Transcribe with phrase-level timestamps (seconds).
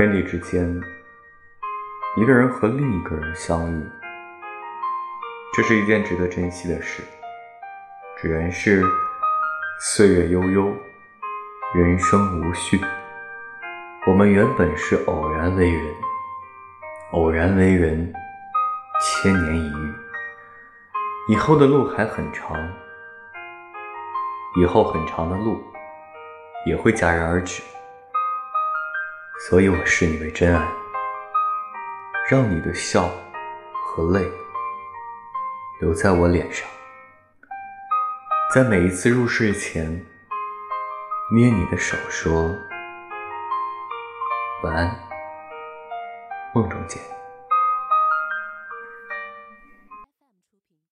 [0.00, 0.66] 天地之间，
[2.16, 3.86] 一个人和另一个人相遇，
[5.52, 7.02] 这是一件值得珍惜的事。
[8.16, 8.82] 只缘是
[9.78, 10.74] 岁月悠悠，
[11.74, 12.80] 人生无序。
[14.06, 15.94] 我们原本是偶然为人，
[17.10, 18.10] 偶然为人，
[19.02, 19.94] 千年一遇。
[21.28, 22.56] 以后的路还很长，
[24.56, 25.62] 以后很长的路
[26.64, 27.62] 也会戛然而止。
[29.48, 30.68] 所以我视你为真爱，
[32.30, 33.10] 让你的笑
[33.82, 34.30] 和泪
[35.80, 36.68] 留在我脸上，
[38.54, 39.90] 在每一次入睡前
[41.34, 42.54] 捏你的手，说
[44.62, 44.94] 晚安，
[46.54, 47.19] 梦中见。